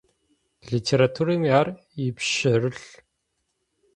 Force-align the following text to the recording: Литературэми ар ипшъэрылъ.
Литературэми 0.69 1.49
ар 1.59 1.67
ипшъэрылъ. 2.05 2.85